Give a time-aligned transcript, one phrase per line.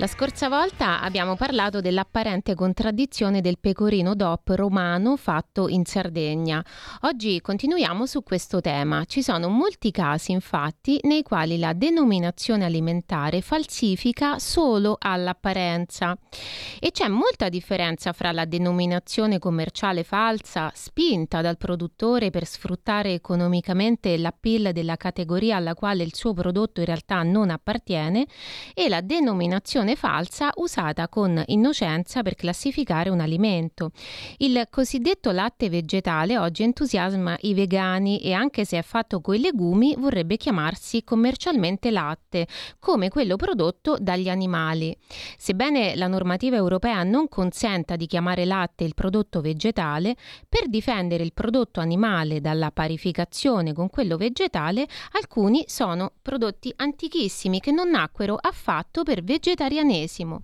[0.00, 6.64] La scorsa volta abbiamo parlato dell'apparente contraddizione del pecorino DOP romano fatto in Sardegna.
[7.02, 9.04] Oggi continuiamo su questo tema.
[9.04, 16.16] Ci sono molti casi, infatti, nei quali la denominazione alimentare falsifica solo all'apparenza.
[16.78, 24.16] E c'è molta differenza fra la denominazione commerciale falsa, spinta dal produttore per sfruttare economicamente
[24.16, 28.26] l'appeal della categoria alla quale il suo prodotto in realtà non appartiene,
[28.72, 33.92] e la denominazione falsa usata con innocenza per classificare un alimento.
[34.38, 39.94] Il cosiddetto latte vegetale oggi entusiasma i vegani e anche se è fatto coi legumi
[39.96, 42.46] vorrebbe chiamarsi commercialmente latte,
[42.78, 44.96] come quello prodotto dagli animali.
[45.36, 50.16] Sebbene la normativa europea non consenta di chiamare latte il prodotto vegetale,
[50.48, 57.72] per difendere il prodotto animale dalla parificazione con quello vegetale, alcuni sono prodotti antichissimi che
[57.72, 60.42] non nacquero affatto per vegetariani vegetarianesimo.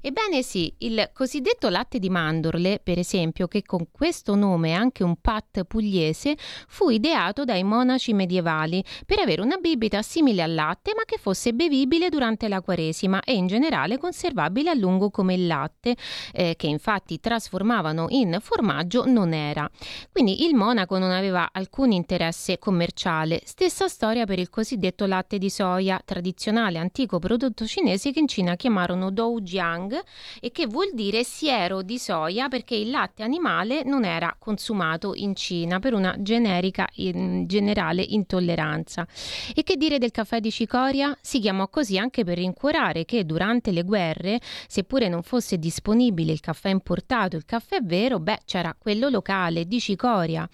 [0.00, 5.02] Ebbene sì, il cosiddetto latte di mandorle, per esempio, che con questo nome è anche
[5.02, 6.36] un pat pugliese,
[6.68, 11.52] fu ideato dai monaci medievali per avere una bibita simile al latte ma che fosse
[11.52, 15.96] bevibile durante la quaresima e in generale conservabile a lungo come il latte,
[16.32, 19.68] eh, che infatti trasformavano in formaggio, non era.
[20.12, 23.40] Quindi il monaco non aveva alcun interesse commerciale.
[23.44, 28.54] Stessa storia per il cosiddetto latte di soia, tradizionale antico prodotto cinese che in Cina
[28.54, 29.98] chiamava chiamarono Doujiang
[30.40, 35.34] e che vuol dire siero di soia perché il latte animale non era consumato in
[35.34, 39.06] Cina per una generica in generale intolleranza.
[39.54, 41.16] E che dire del caffè di cicoria?
[41.20, 46.40] Si chiamò così anche per rincuorare che durante le guerre, seppure non fosse disponibile il
[46.40, 50.46] caffè importato, il caffè vero, beh, c'era quello locale di cicoria.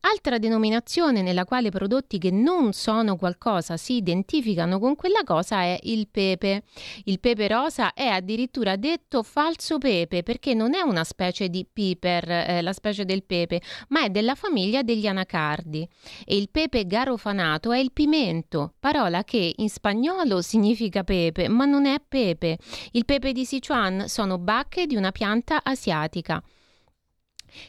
[0.00, 5.78] Altra denominazione nella quale prodotti che non sono qualcosa si identificano con quella cosa è
[5.82, 6.64] il pepe.
[7.04, 12.30] Il pepe rosa è addirittura detto falso pepe perché non è una specie di piper,
[12.30, 15.86] eh, la specie del pepe, ma è della famiglia degli anacardi.
[16.24, 21.86] E il pepe garofanato è il pimento, parola che in spagnolo significa pepe, ma non
[21.86, 22.58] è pepe.
[22.92, 26.42] Il pepe di Sichuan sono bacche di una pianta asiatica.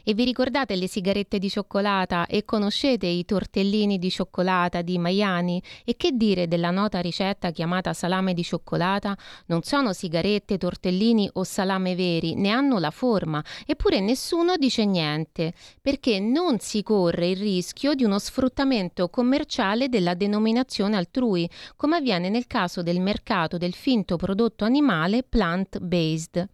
[0.03, 5.61] E vi ricordate le sigarette di cioccolata e conoscete i tortellini di cioccolata di Maiani?
[5.83, 9.17] E che dire della nota ricetta chiamata salame di cioccolata?
[9.47, 15.53] Non sono sigarette, tortellini o salame veri, ne hanno la forma, eppure nessuno dice niente,
[15.81, 22.29] perché non si corre il rischio di uno sfruttamento commerciale della denominazione altrui, come avviene
[22.29, 26.47] nel caso del mercato del finto prodotto animale plant-based.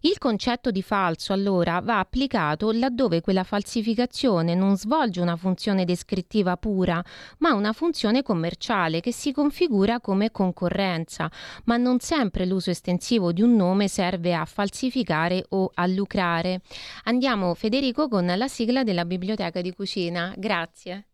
[0.00, 6.56] Il concetto di falso allora va applicato laddove quella falsificazione non svolge una funzione descrittiva
[6.56, 7.02] pura,
[7.38, 11.30] ma una funzione commerciale che si configura come concorrenza,
[11.64, 16.60] ma non sempre l'uso estensivo di un nome serve a falsificare o a lucrare.
[17.04, 20.34] Andiamo Federico con la sigla della biblioteca di cucina.
[20.36, 21.06] Grazie.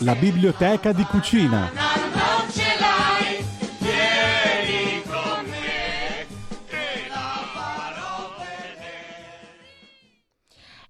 [0.00, 1.79] La biblioteca di cucina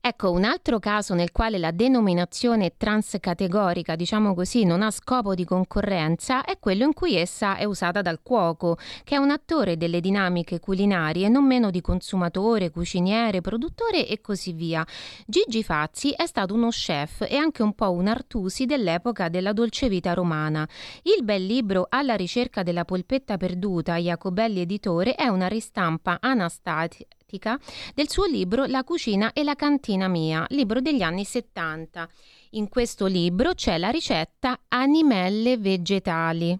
[0.02, 5.44] Ecco, un altro caso nel quale la denominazione transcategorica, diciamo così, non ha scopo di
[5.44, 10.00] concorrenza è quello in cui essa è usata dal cuoco, che è un attore delle
[10.00, 14.86] dinamiche culinarie, non meno di consumatore, cuciniere, produttore e così via.
[15.26, 20.14] Gigi Fazzi è stato uno chef e anche un po' un Artusi dell'epoca della dolcevita
[20.14, 20.66] romana.
[21.02, 27.58] Il bel libro Alla ricerca della polpetta perduta, Jacobelli editore, è una ristampa anastatica didattica
[27.94, 32.08] del suo libro La cucina e la cantina mia, libro degli anni 70.
[32.50, 36.58] In questo libro c'è la ricetta animelle vegetali.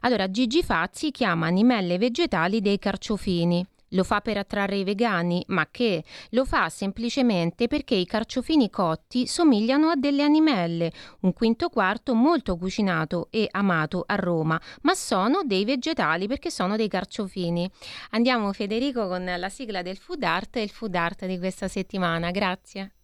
[0.00, 3.64] Allora, Gigi Fazzi chiama animelle vegetali dei carciofini.
[3.92, 6.04] Lo fa per attrarre i vegani, ma che?
[6.30, 12.56] Lo fa semplicemente perché i carciofini cotti somigliano a delle animelle, un quinto quarto molto
[12.56, 17.70] cucinato e amato a Roma, ma sono dei vegetali perché sono dei carciofini.
[18.10, 22.30] Andiamo Federico con la sigla del food art e il food art di questa settimana.
[22.30, 22.94] Grazie.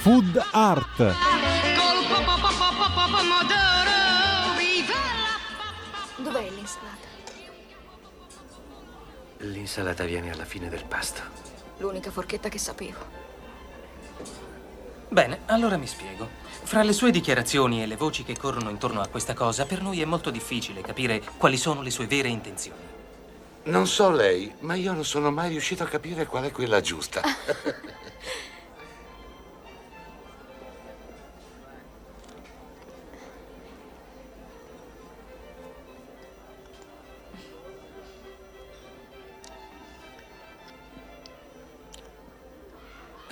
[0.00, 1.57] Food art.
[9.42, 11.22] L'insalata viene alla fine del pasto.
[11.76, 12.98] L'unica forchetta che sapevo.
[15.08, 16.28] Bene, allora mi spiego.
[16.64, 20.00] Fra le sue dichiarazioni e le voci che corrono intorno a questa cosa, per noi
[20.00, 22.80] è molto difficile capire quali sono le sue vere intenzioni.
[23.64, 27.22] Non so lei, ma io non sono mai riuscito a capire qual è quella giusta.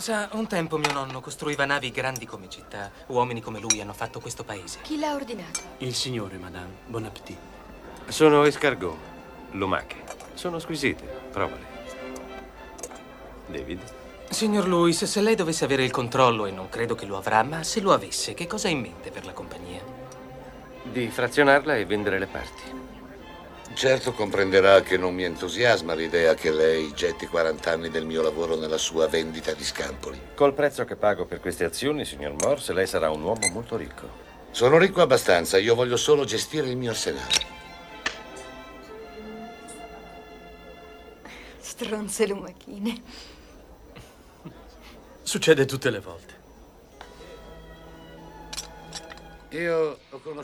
[0.07, 2.93] Sa, un tempo mio nonno costruiva navi grandi come città.
[3.07, 4.79] Uomini come lui hanno fatto questo paese.
[4.83, 5.59] Chi l'ha ordinato?
[5.79, 6.75] Il signore, madame.
[6.87, 7.37] Bon appétit.
[8.07, 8.97] Sono escargot,
[9.51, 9.97] lumache.
[10.35, 11.67] Sono squisite, provale.
[13.49, 13.81] David?
[14.31, 17.65] Signor Lewis, se lei dovesse avere il controllo, e non credo che lo avrà, ma
[17.65, 19.83] se lo avesse, che cosa ha in mente per la compagnia?
[20.85, 22.86] Di frazionarla e vendere le parti.
[23.75, 28.57] Certo comprenderà che non mi entusiasma l'idea che lei getti 40 anni del mio lavoro
[28.57, 30.19] nella sua vendita di scampoli.
[30.35, 34.25] Col prezzo che pago per queste azioni, signor Morse, lei sarà un uomo molto ricco.
[34.51, 37.55] Sono ricco abbastanza, io voglio solo gestire il mio arsenale.
[41.59, 43.03] Stronze lumachine.
[45.23, 46.35] Succede tutte le volte.
[49.51, 49.99] Io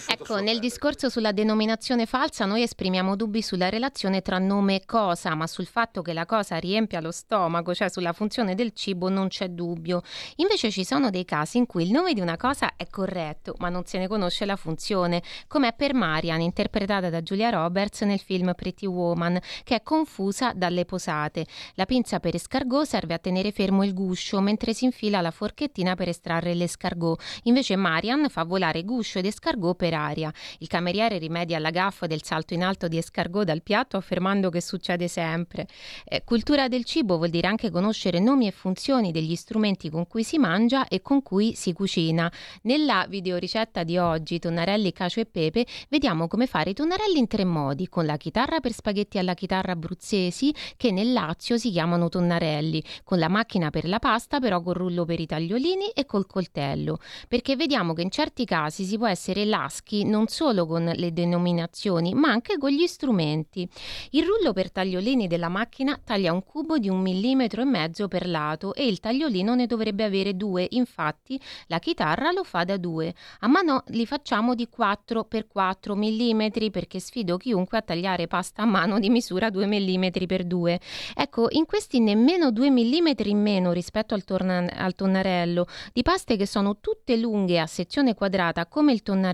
[0.07, 0.59] Ecco, nel padre.
[0.59, 5.67] discorso sulla denominazione falsa noi esprimiamo dubbi sulla relazione tra nome e cosa, ma sul
[5.67, 10.03] fatto che la cosa riempia lo stomaco, cioè sulla funzione del cibo, non c'è dubbio.
[10.37, 13.69] Invece ci sono dei casi in cui il nome di una cosa è corretto, ma
[13.69, 18.21] non se ne conosce la funzione, come è per Marian, interpretata da Julia Roberts nel
[18.21, 21.47] film Pretty Woman, che è confusa dalle posate.
[21.75, 25.95] La pinza per escargot serve a tenere fermo il guscio, mentre si infila la forchettina
[25.95, 27.21] per estrarre l'escargot.
[27.45, 30.33] Invece Marian fa volare guscio ed escargot per aria.
[30.59, 34.61] Il cameriere rimedia alla gaffa del salto in alto di escargot dal piatto affermando che
[34.61, 35.67] succede sempre.
[36.05, 40.25] Eh, cultura del cibo vuol dire anche conoscere nomi e funzioni degli strumenti con cui
[40.25, 42.31] si mangia e con cui si cucina.
[42.63, 47.45] Nella videoricetta di oggi, tonnarelli, cacio e pepe, vediamo come fare i tonnarelli in tre
[47.45, 52.83] modi, con la chitarra per spaghetti alla chitarra abruzzesi, che nel Lazio si chiamano tonnarelli,
[53.05, 56.99] con la macchina per la pasta, però col rullo per i tagliolini e col coltello,
[57.29, 62.15] perché vediamo che in certi casi si può essere laschi non solo con le denominazioni,
[62.15, 63.69] ma anche con gli strumenti.
[64.13, 68.27] Il rullo per tagliolini della macchina taglia un cubo di un millimetro e mezzo per
[68.27, 73.15] lato e il tagliolino ne dovrebbe avere due, infatti la chitarra lo fa da due.
[73.41, 78.63] A mano li facciamo di 4 per 4 millimetri perché sfido chiunque a tagliare pasta
[78.63, 80.81] a mano di misura 2 millimetri per 2.
[81.15, 86.37] Ecco, in questi nemmeno 2 millimetri in meno rispetto al, torna- al tonnarello, di paste
[86.37, 89.32] che sono tutte lunghe a sezione quadrata come il tonnarello,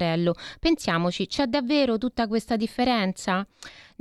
[0.61, 3.47] pensiamoci, c'è davvero tutta questa differenza?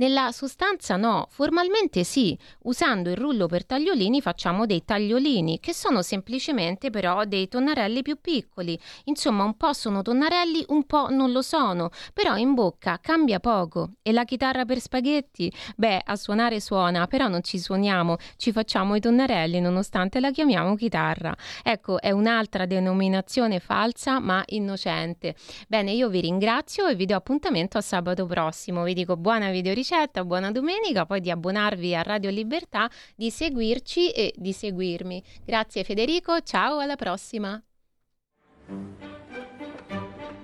[0.00, 6.02] Nella sostanza no, formalmente sì, usando il rullo per tagliolini facciamo dei tagliolini, che sono
[6.02, 8.78] semplicemente però dei tonnarelli più piccoli.
[9.06, 13.94] Insomma, un po' sono tonnarelli, un po' non lo sono, però in bocca cambia poco.
[14.02, 15.52] E la chitarra per spaghetti?
[15.74, 20.76] Beh, a suonare suona, però non ci suoniamo, ci facciamo i tonnarelli nonostante la chiamiamo
[20.76, 21.34] chitarra.
[21.64, 25.34] Ecco, è un'altra denominazione falsa ma innocente.
[25.66, 28.84] Bene, io vi ringrazio e vi do appuntamento a sabato prossimo.
[28.84, 29.50] Vi dico buona
[29.88, 35.22] videoricetta, buona domenica, poi di abbonarvi a Radio Libertà, di seguirci e di seguirmi.
[35.46, 37.60] Grazie Federico, ciao, alla prossima.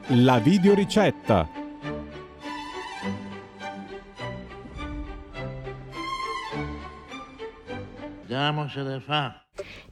[0.09, 1.49] La videoricetta.
[8.21, 9.45] Vediamo se le fa.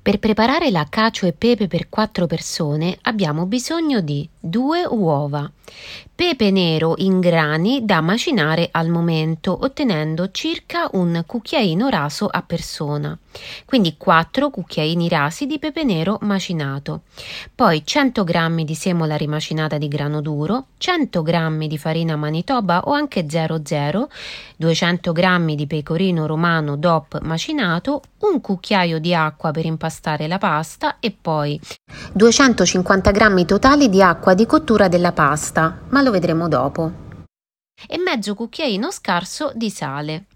[0.02, 5.49] Per preparare la cacio e pepe per 4 persone abbiamo bisogno di 2 uova,
[6.12, 13.16] pepe nero in grani da macinare al momento, ottenendo circa un cucchiaino raso a persona,
[13.64, 17.02] quindi 4 cucchiaini rasi di pepe nero macinato,
[17.54, 22.92] poi 100 g di semola rimacinata di grano duro, 100 g di farina manitoba o
[22.92, 24.11] anche 00,
[24.56, 29.90] 200 g di pecorino romano DOP macinato, un cucchiaio di acqua per impastare
[30.26, 31.61] la pasta e poi
[32.12, 36.92] 250 g totali di acqua di cottura della pasta, ma lo vedremo dopo.
[37.88, 40.26] E mezzo cucchiaino scarso di sale.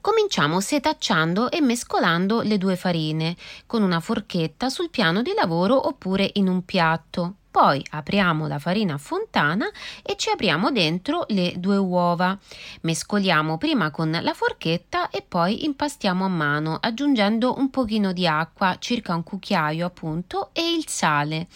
[0.00, 6.30] Cominciamo setacciando e mescolando le due farine con una forchetta sul piano di lavoro oppure
[6.34, 7.34] in un piatto.
[7.56, 9.66] Poi apriamo la farina a fontana
[10.02, 12.38] e ci apriamo dentro le due uova.
[12.82, 18.76] Mescoliamo prima con la forchetta e poi impastiamo a mano aggiungendo un pochino di acqua,
[18.78, 21.46] circa un cucchiaio appunto, e il sale.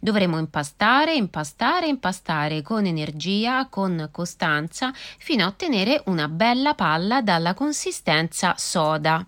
[0.00, 7.54] Dovremo impastare, impastare, impastare con energia, con costanza, fino a ottenere una bella palla dalla
[7.54, 9.24] consistenza soda.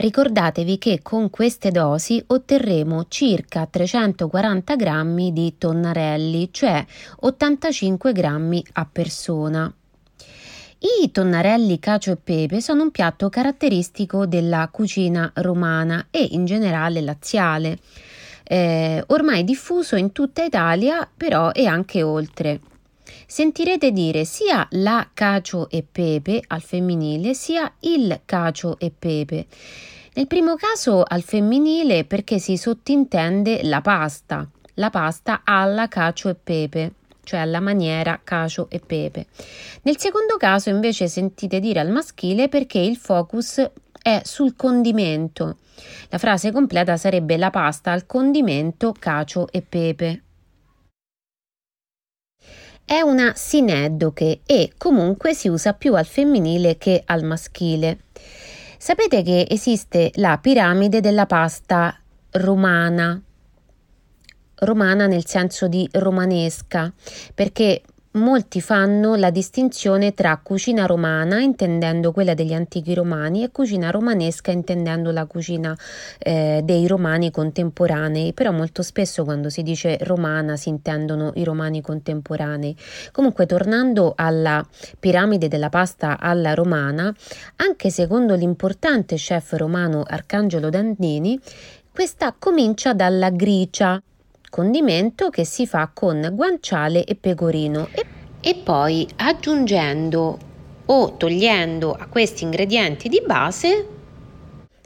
[0.00, 6.82] Ricordatevi che con queste dosi otterremo circa 340 grammi di tonnarelli, cioè
[7.16, 9.70] 85 grammi a persona.
[11.02, 17.02] I tonnarelli cacio e pepe sono un piatto caratteristico della cucina romana e in generale
[17.02, 17.76] laziale,
[18.44, 22.60] eh, ormai diffuso in tutta Italia però e anche oltre.
[23.26, 29.46] Sentirete dire sia la cacio e pepe al femminile sia il cacio e pepe.
[30.14, 36.34] Nel primo caso al femminile perché si sottintende la pasta, la pasta alla cacio e
[36.34, 39.26] pepe cioè alla maniera cacio e pepe.
[39.82, 43.70] Nel secondo caso invece sentite dire al maschile perché il focus
[44.02, 45.58] è sul condimento.
[46.08, 50.22] La frase completa sarebbe la pasta al condimento cacio e pepe.
[52.90, 58.00] È una sineddoche e comunque si usa più al femminile che al maschile.
[58.78, 61.96] Sapete che esiste la piramide della pasta
[62.32, 63.22] romana,
[64.56, 66.92] romana nel senso di romanesca,
[67.32, 67.80] perché
[68.14, 74.50] Molti fanno la distinzione tra cucina romana, intendendo quella degli antichi romani, e cucina romanesca,
[74.50, 75.78] intendendo la cucina
[76.18, 81.80] eh, dei romani contemporanei, però molto spesso quando si dice romana si intendono i romani
[81.82, 82.76] contemporanei.
[83.12, 84.66] Comunque, tornando alla
[84.98, 87.14] piramide della pasta alla romana,
[87.58, 91.38] anche secondo l'importante chef romano Arcangelo Dandini,
[91.92, 94.02] questa comincia dalla gricia,
[94.50, 98.04] condimento che si fa con guanciale e pecorino e,
[98.40, 100.38] e poi aggiungendo
[100.86, 103.98] o togliendo a questi ingredienti di base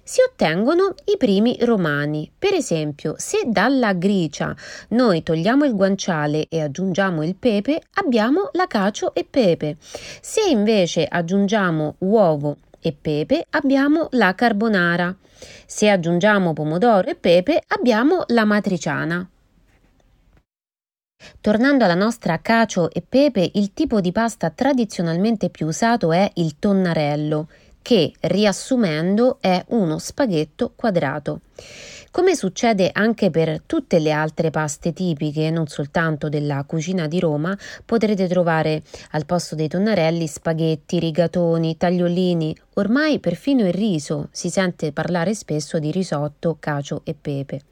[0.07, 2.31] si ottengono i primi romani.
[2.39, 4.55] Per esempio, se dalla gricia
[4.89, 9.79] noi togliamo il guanciale e aggiungiamo il pepe, abbiamo la cacio e pepe.
[9.81, 15.17] Se invece aggiungiamo uovo e pepe, abbiamo la carbonara.
[15.67, 19.27] Se aggiungiamo pomodoro e pepe, abbiamo la matriciana.
[21.41, 26.59] Tornando alla nostra cacio e pepe, il tipo di pasta tradizionalmente più usato è il
[26.59, 27.49] tonnarello,
[27.83, 31.41] che, riassumendo, è uno spaghetto quadrato.
[32.11, 37.59] Come succede anche per tutte le altre paste tipiche, non soltanto della cucina di Roma,
[37.85, 44.93] potrete trovare al posto dei tonnarelli spaghetti, rigatoni, tagliolini, ormai perfino il riso, si sente
[44.93, 47.63] parlare spesso di risotto, cacio e pepe.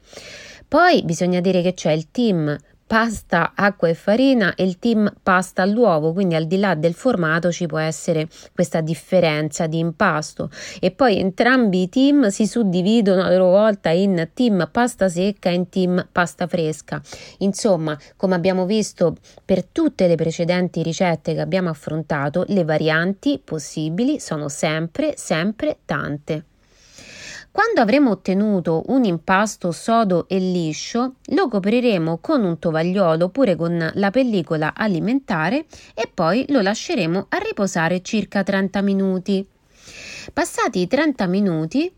[0.67, 2.55] Poi bisogna dire che c'è il team
[2.93, 7.51] pasta, acqua e farina e il team pasta all'uovo, quindi al di là del formato
[7.51, 13.31] ci può essere questa differenza di impasto e poi entrambi i team si suddividono a
[13.31, 17.01] loro volta in team pasta secca e in team pasta fresca.
[17.39, 24.19] Insomma, come abbiamo visto per tutte le precedenti ricette che abbiamo affrontato, le varianti possibili
[24.19, 26.52] sono sempre, sempre tante.
[27.53, 33.91] Quando avremo ottenuto un impasto sodo e liscio, lo copriremo con un tovagliolo oppure con
[33.93, 39.47] la pellicola alimentare e poi lo lasceremo a riposare circa 30 minuti.
[40.33, 41.93] Passati i 30 minuti,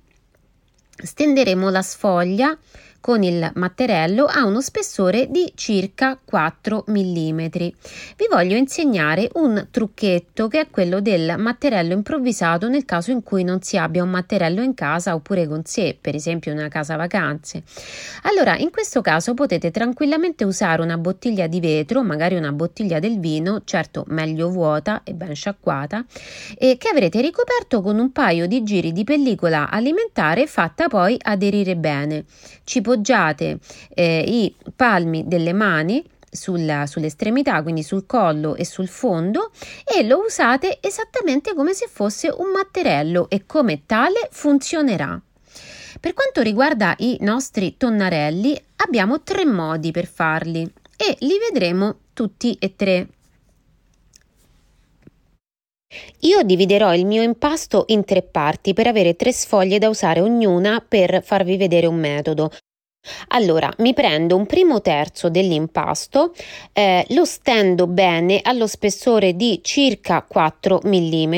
[0.90, 2.58] stenderemo la sfoglia
[3.06, 7.46] con il matterello ha uno spessore di circa 4 mm.
[7.46, 13.44] Vi voglio insegnare un trucchetto che è quello del matterello improvvisato nel caso in cui
[13.44, 16.96] non si abbia un matterello in casa oppure con sé, per esempio in una casa
[16.96, 17.62] vacanze.
[18.24, 23.20] Allora, in questo caso potete tranquillamente usare una bottiglia di vetro, magari una bottiglia del
[23.20, 26.04] vino, certo meglio vuota e ben sciacquata,
[26.58, 31.76] e che avrete ricoperto con un paio di giri di pellicola alimentare fatta poi aderire
[31.76, 32.26] bene.
[32.64, 33.60] Ci appoggiate
[33.94, 39.52] eh, i palmi delle mani sulla, sull'estremità, quindi sul collo e sul fondo
[39.86, 45.20] e lo usate esattamente come se fosse un matterello e come tale funzionerà.
[46.00, 50.62] Per quanto riguarda i nostri tonnarelli, abbiamo tre modi per farli
[50.98, 53.08] e li vedremo tutti e tre.
[56.22, 60.84] Io dividerò il mio impasto in tre parti per avere tre sfoglie da usare ognuna
[60.86, 62.52] per farvi vedere un metodo.
[63.30, 66.34] Allora, mi prendo un primo terzo dell'impasto,
[66.74, 71.34] eh, lo stendo bene allo spessore di circa 4 mm,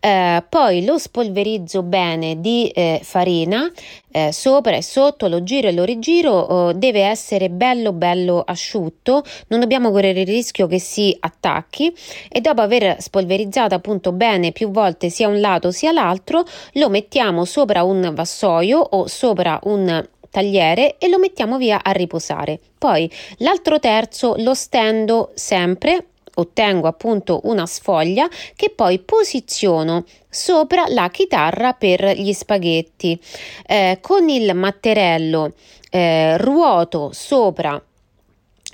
[0.00, 3.70] eh, poi lo spolverizzo bene di eh, farina
[4.16, 9.24] eh, sopra e sotto, lo giro e lo rigiro, oh, deve essere bello bello asciutto,
[9.48, 11.92] non dobbiamo correre il rischio che si attacchi
[12.28, 17.44] e dopo aver spolverizzato appunto bene più volte sia un lato sia l'altro, lo mettiamo
[17.44, 22.58] sopra un vassoio o sopra un tagliere e lo mettiamo via a riposare.
[22.76, 31.08] Poi l'altro terzo lo stendo sempre ottengo appunto una sfoglia che poi posiziono sopra la
[31.08, 33.16] chitarra per gli spaghetti.
[33.64, 35.52] Eh, con il matterello
[35.88, 37.80] eh, ruoto sopra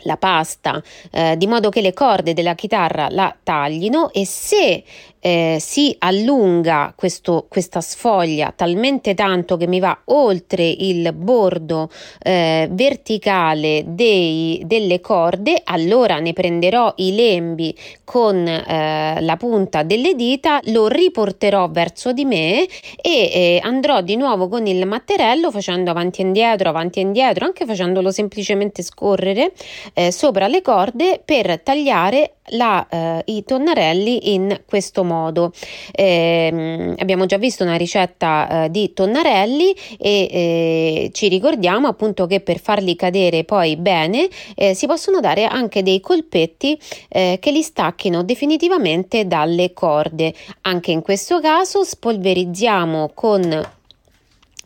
[0.05, 4.83] la pasta eh, di modo che le corde della chitarra la taglino e se
[5.21, 11.91] eh, si allunga questo, questa sfoglia talmente tanto che mi va oltre il bordo
[12.23, 20.15] eh, verticale dei, delle corde, allora ne prenderò i lembi con eh, la punta delle
[20.15, 22.69] dita, lo riporterò verso di me e
[23.03, 27.67] eh, andrò di nuovo con il matterello facendo avanti e indietro, avanti e indietro, anche
[27.67, 29.53] facendolo semplicemente scorrere
[29.95, 35.53] eh, sopra le corde per tagliare la, eh, i tonnarelli in questo modo.
[35.93, 42.41] Eh, abbiamo già visto una ricetta eh, di tonnarelli e eh, ci ricordiamo appunto che
[42.41, 46.79] per farli cadere poi bene eh, si possono dare anche dei colpetti
[47.09, 50.35] eh, che li stacchino definitivamente dalle corde.
[50.63, 53.69] Anche in questo caso spolverizziamo con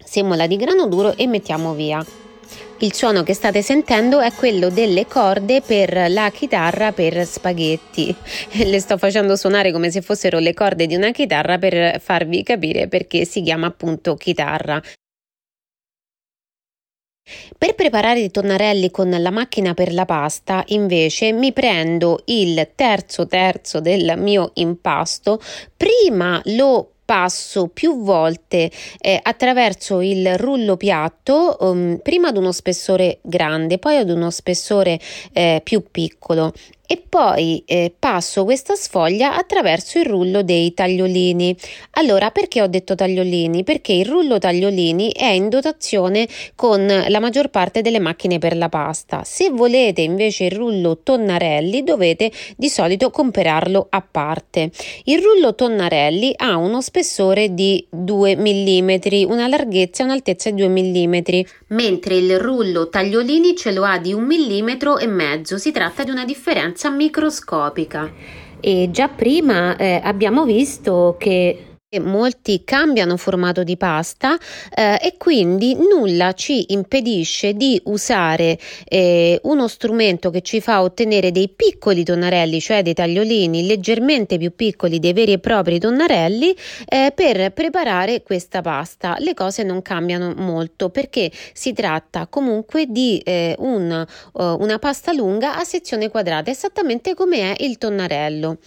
[0.05, 2.24] semola di grano duro e mettiamo via.
[2.79, 8.15] Il suono che state sentendo è quello delle corde per la chitarra per spaghetti.
[8.65, 12.89] Le sto facendo suonare come se fossero le corde di una chitarra per farvi capire
[12.89, 14.83] perché si chiama appunto chitarra.
[17.57, 23.27] Per preparare i tonnarelli con la macchina per la pasta, invece, mi prendo il terzo
[23.27, 25.41] terzo del mio impasto,
[25.75, 28.71] prima lo passo più volte
[29.01, 34.99] eh, attraverso il rullo piatto, um, prima ad uno spessore grande, poi ad uno spessore
[35.33, 36.53] eh, più piccolo
[36.87, 41.57] e poi eh, passo questa sfoglia attraverso il rullo dei tagliolini.
[41.93, 43.65] Allora, perché ho detto tagliolini?
[43.65, 48.69] Perché il rullo tagliolini è in dotazione con la maggior parte delle macchine per la
[48.69, 49.25] pasta.
[49.25, 54.71] Se volete invece il rullo tonnarelli, dovete di solito comprarlo a parte.
[55.05, 58.91] Il rullo tonnarelli ha uno spessore di 2 mm,
[59.31, 61.15] una larghezza e un'altezza di 2 mm,
[61.69, 64.69] mentre il rullo tagliolini ce lo ha di 1 mm
[65.01, 65.57] e mezzo.
[65.57, 68.11] Si tratta di una differenza microscopica.
[68.61, 74.37] E già prima eh, abbiamo visto che molti cambiano formato di pasta
[74.75, 81.31] eh, e quindi nulla ci impedisce di usare eh, uno strumento che ci fa ottenere
[81.31, 86.55] dei piccoli tonnarelli, cioè dei tagliolini leggermente più piccoli dei veri e propri tonnarelli
[86.87, 89.17] eh, per preparare questa pasta.
[89.19, 95.13] Le cose non cambiano molto perché si tratta comunque di eh, un, uh, una pasta
[95.13, 98.59] lunga a sezione quadrata, esattamente come è il tonnarello.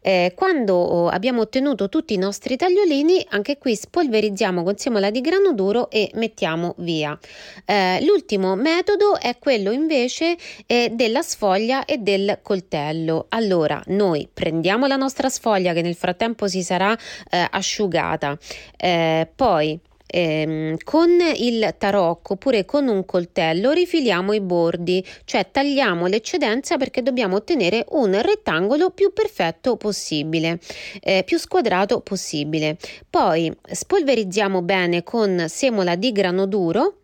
[0.00, 5.20] Eh, quando oh, abbiamo ottenuto tutti i nostri tagliolini, anche qui spolverizziamo con semola di
[5.20, 7.18] grano duro e mettiamo via.
[7.64, 10.36] Eh, l'ultimo metodo è quello invece
[10.66, 13.26] eh, della sfoglia e del coltello.
[13.30, 16.96] Allora, noi prendiamo la nostra sfoglia che nel frattempo si sarà
[17.30, 18.38] eh, asciugata,
[18.76, 19.78] eh, poi
[20.10, 27.02] ehm, con il tarocco oppure con un coltello rifiliamo i bordi, cioè tagliamo l'eccedenza perché
[27.02, 30.58] dobbiamo ottenere un rettangolo più perfetto possibile,
[31.00, 32.76] eh, più squadrato possibile.
[33.08, 37.02] Poi spolverizziamo bene con semola di grano duro,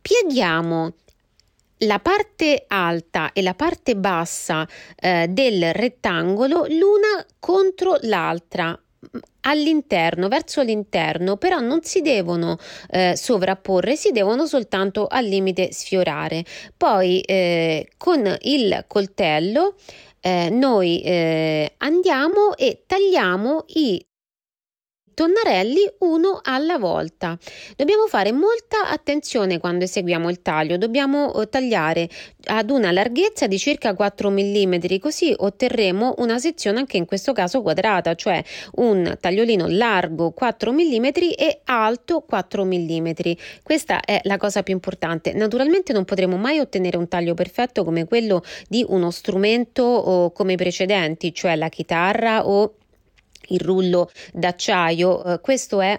[0.00, 0.92] pieghiamo
[1.78, 4.66] la parte alta e la parte bassa
[4.96, 8.78] eh, del rettangolo l'una contro l'altra
[9.42, 12.58] all'interno, verso l'interno, però non si devono
[12.90, 16.44] eh, sovrapporre, si devono soltanto al limite sfiorare.
[16.76, 19.74] Poi eh, con il coltello
[20.20, 24.04] eh, noi eh, andiamo e tagliamo i
[25.22, 27.38] tonnarelli uno alla volta.
[27.76, 32.08] Dobbiamo fare molta attenzione quando eseguiamo il taglio, dobbiamo eh, tagliare
[32.46, 37.62] ad una larghezza di circa 4 mm, così otterremo una sezione anche in questo caso
[37.62, 38.42] quadrata, cioè
[38.76, 41.04] un tagliolino largo 4 mm
[41.36, 43.10] e alto 4 mm.
[43.62, 45.32] Questa è la cosa più importante.
[45.34, 50.54] Naturalmente non potremo mai ottenere un taglio perfetto come quello di uno strumento o come
[50.54, 52.74] i precedenti, cioè la chitarra o
[53.48, 55.24] il rullo d'acciaio.
[55.24, 55.98] Eh, questo è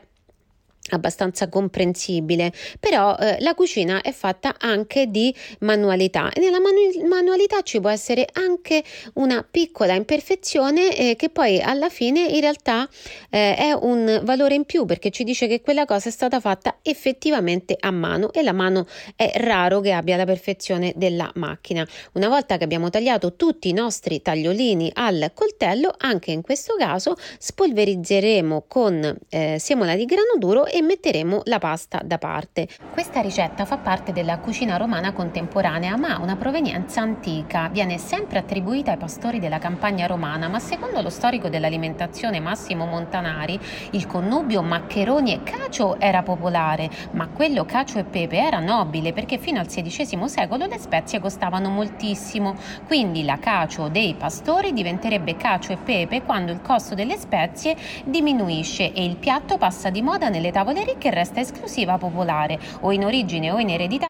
[0.91, 7.61] abbastanza comprensibile, però eh, la cucina è fatta anche di manualità e nella manu- manualità
[7.61, 12.87] ci può essere anche una piccola imperfezione eh, che poi alla fine in realtà
[13.29, 16.77] eh, è un valore in più perché ci dice che quella cosa è stata fatta
[16.81, 21.87] effettivamente a mano e la mano è raro che abbia la perfezione della macchina.
[22.13, 27.15] Una volta che abbiamo tagliato tutti i nostri tagliolini al coltello, anche in questo caso
[27.37, 32.67] spolverizzeremo con eh, semola di grano duro e metteremo la pasta da parte.
[32.91, 37.69] Questa ricetta fa parte della cucina romana contemporanea ma ha una provenienza antica.
[37.71, 43.59] Viene sempre attribuita ai pastori della campagna romana, ma secondo lo storico dell'alimentazione Massimo Montanari,
[43.91, 49.37] il connubio maccheroni e cacio era popolare, ma quello cacio e pepe era nobile perché
[49.37, 52.55] fino al XVI secolo le spezie costavano moltissimo.
[52.87, 58.91] Quindi la cacio dei pastori diventerebbe cacio e pepe quando il costo delle spezie diminuisce
[58.91, 63.03] e il piatto passa di moda nelle tavole ricche e resta esclusiva popolare o in
[63.03, 64.07] origine o in eredità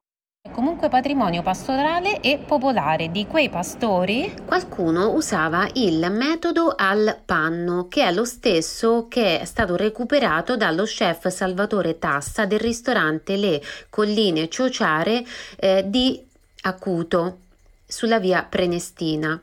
[0.52, 4.34] comunque patrimonio pastorale e popolare di quei pastori.
[4.46, 10.84] Qualcuno usava il metodo al panno, che è lo stesso che è stato recuperato dallo
[10.84, 15.26] chef Salvatore Tassa del ristorante Le Colline Ciociare
[15.58, 16.24] eh, di
[16.62, 17.40] Acuto
[17.86, 19.42] sulla via Prenestina.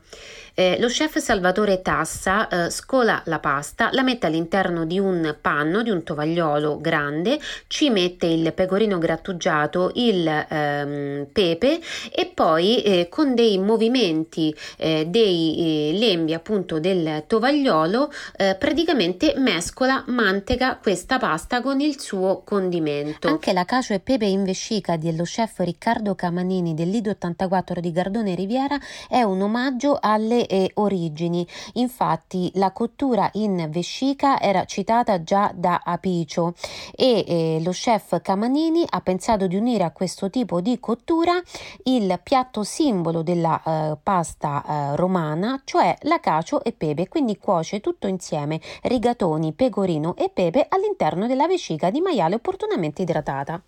[0.53, 5.81] Eh, lo chef Salvatore Tassa eh, scola la pasta, la mette all'interno di un panno,
[5.81, 11.79] di un tovagliolo grande, ci mette il pecorino grattugiato, il ehm, pepe
[12.11, 19.33] e poi eh, con dei movimenti eh, dei eh, lembi appunto del tovagliolo eh, praticamente
[19.37, 23.27] mescola, mantega questa pasta con il suo condimento.
[23.27, 27.91] Anche la cacio e pepe in vescica dello chef Riccardo Camanini del Lido 84 di
[27.91, 31.45] Gardone Riviera è un omaggio alle e origini.
[31.73, 36.53] Infatti la cottura in vescica era citata già da Apicio
[36.95, 41.41] e eh, lo chef Camanini ha pensato di unire a questo tipo di cottura
[41.83, 47.79] il piatto simbolo della eh, pasta eh, romana, cioè la cacio e pepe, quindi cuoce
[47.79, 53.61] tutto insieme rigatoni, pecorino e pepe all'interno della vescica di maiale opportunamente idratata.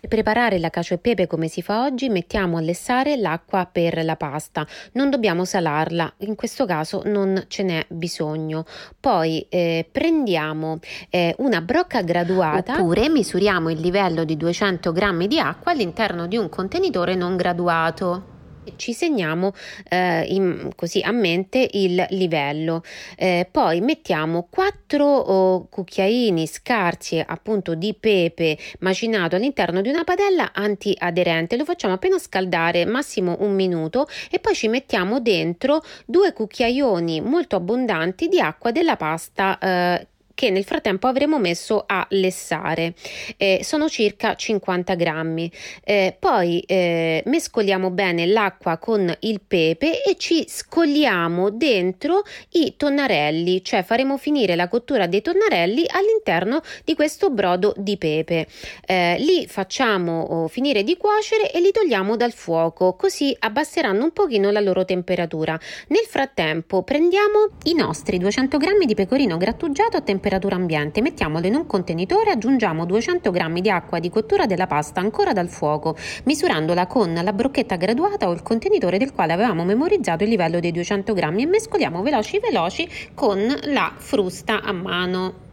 [0.00, 4.04] Per preparare la cacio e pepe come si fa oggi mettiamo a lessare l'acqua per
[4.04, 8.64] la pasta, non dobbiamo salarla, in questo caso non ce n'è bisogno.
[9.00, 10.78] Poi eh, prendiamo
[11.10, 12.74] eh, una brocca graduata.
[12.74, 18.36] Oppure misuriamo il livello di 200 g di acqua all'interno di un contenitore non graduato
[18.76, 19.52] ci segniamo
[19.88, 22.82] eh, in, così a mente il livello.
[23.16, 30.52] Eh, poi mettiamo 4 oh, cucchiaini scarsi appunto di pepe macinato all'interno di una padella
[30.52, 31.56] antiaderente.
[31.56, 37.56] Lo facciamo appena scaldare, massimo un minuto, e poi ci mettiamo dentro due cucchiaioni molto
[37.56, 40.06] abbondanti di acqua della pasta eh,
[40.38, 42.94] che nel frattempo avremo messo a lessare.
[43.36, 45.50] Eh, sono circa 50 grammi.
[45.82, 53.64] Eh, poi eh, mescoliamo bene l'acqua con il pepe e ci scogliamo dentro i tonnarelli,
[53.64, 58.46] cioè faremo finire la cottura dei tonnarelli all'interno di questo brodo di pepe.
[58.86, 64.12] Eh, li facciamo oh, finire di cuocere e li togliamo dal fuoco, così abbasseranno un
[64.12, 65.58] pochino la loro temperatura.
[65.88, 71.46] Nel frattempo prendiamo i nostri 200 grammi di pecorino grattugiato a temperatura temperatura ambiente, mettiamolo
[71.46, 75.96] in un contenitore, aggiungiamo 200 g di acqua di cottura della pasta ancora dal fuoco,
[76.24, 80.72] misurandola con la brocchetta graduata o il contenitore del quale avevamo memorizzato il livello dei
[80.72, 85.47] 200 g e mescoliamo veloci veloci con la frusta a mano.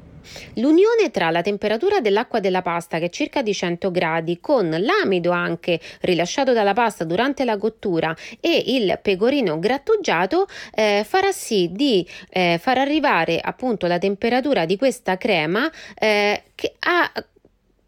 [0.56, 5.32] L'unione tra la temperatura dell'acqua della pasta, che è circa di 100 gradi, con l'amido
[5.32, 12.08] anche rilasciato dalla pasta durante la cottura e il pecorino grattugiato eh, farà sì di
[12.30, 16.44] eh, far arrivare appunto la temperatura di questa crema eh,
[16.80, 17.12] a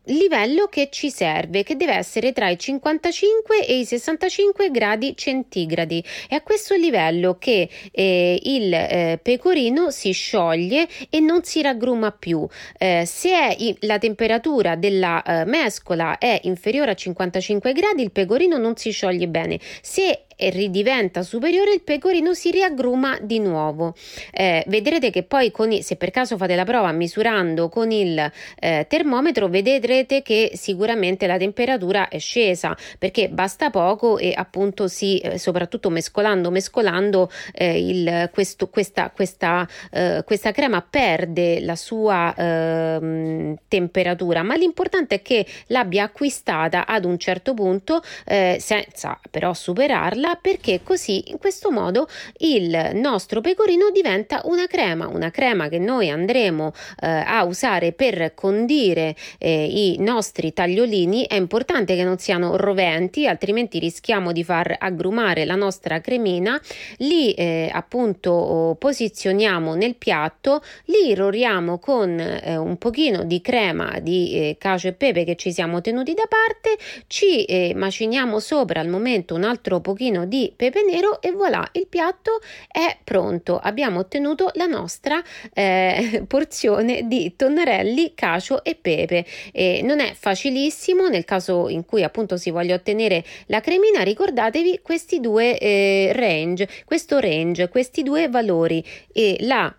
[0.08, 6.04] livello che ci serve, che deve essere tra i 55 e i 65 gradi centigradi.
[6.28, 12.12] È a questo livello che eh, il eh, pecorino si scioglie e non si raggruma
[12.12, 12.48] più.
[12.78, 18.58] Eh, se è la temperatura della eh, mescola è inferiore a 55 gradi, il pecorino
[18.58, 19.60] non si scioglie bene.
[19.82, 23.96] Se e ridiventa superiore, il pecorino si riaggruma di nuovo.
[24.32, 28.86] Eh, vedrete che poi, i, se per caso fate la prova misurando con il eh,
[28.88, 35.40] termometro, vedrete che sicuramente la temperatura è scesa perché basta poco e appunto si, eh,
[35.40, 43.56] soprattutto mescolando, mescolando, eh, il, questo, questa, questa, eh, questa crema perde la sua ehm,
[43.68, 50.27] temperatura, ma l'importante è che l'abbia acquistata ad un certo punto eh, senza però superarla
[50.28, 52.08] farla perché così in questo modo
[52.40, 58.34] il nostro pecorino diventa una crema, una crema che noi andremo eh, a usare per
[58.34, 61.26] condire eh, i nostri tagliolini.
[61.26, 66.60] È importante che non siano roventi, altrimenti rischiamo di far aggrumare la nostra cremina.
[66.98, 74.34] Li eh, appunto posizioniamo nel piatto, li roriamo con eh, un pochino di crema di
[74.34, 78.88] eh, cacio e pepe che ci siamo tenuti da parte, ci eh, maciniamo sopra al
[78.88, 82.40] momento un altro pochino pecorino di pepe nero e voilà, il piatto
[82.72, 83.60] è pronto.
[83.60, 85.22] Abbiamo ottenuto la nostra
[85.54, 89.26] eh, porzione di tonnarelli, cacio e pepe.
[89.52, 94.80] E non è facilissimo nel caso in cui appunto si voglia ottenere la cremina, ricordatevi
[94.82, 99.74] questi due eh, range, questo range, questi due valori e la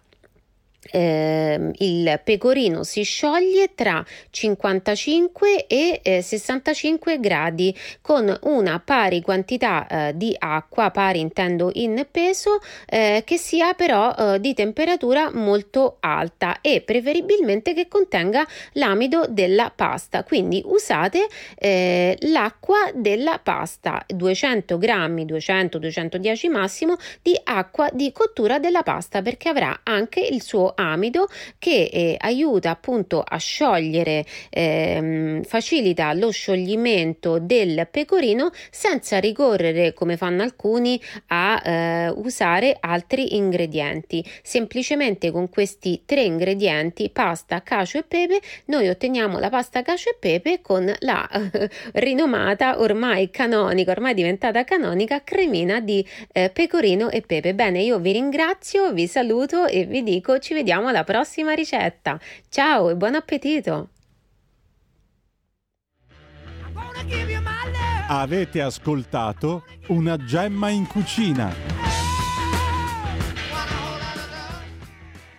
[0.91, 9.87] eh, il pecorino si scioglie tra 55 e eh, 65 gradi con una pari quantità
[9.87, 15.97] eh, di acqua, pari intendo in peso, eh, che sia però eh, di temperatura molto
[16.01, 20.25] alta e preferibilmente che contenga l'amido della pasta.
[20.25, 28.83] Quindi usate eh, l'acqua della pasta, 200 grammi, 200-210 massimo di acqua di cottura della
[28.83, 36.13] pasta perché avrà anche il suo amido che eh, aiuta appunto a sciogliere, ehm, facilita
[36.13, 44.25] lo scioglimento del pecorino senza ricorrere come fanno alcuni a eh, usare altri ingredienti.
[44.43, 50.17] Semplicemente con questi tre ingredienti, pasta, cacio e pepe, noi otteniamo la pasta cacio e
[50.19, 51.29] pepe con la
[51.95, 57.55] rinomata ormai canonica, ormai diventata canonica cremina di eh, pecorino e pepe.
[57.55, 62.21] Bene, io vi ringrazio, vi saluto e vi dico ci vediamo alla prossima ricetta.
[62.51, 63.89] Ciao e buon appetito!
[68.11, 71.88] Avete ascoltato una gemma in cucina